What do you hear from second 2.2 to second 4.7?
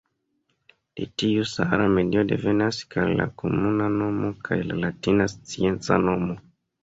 devenas kaj la komuna nomo kaj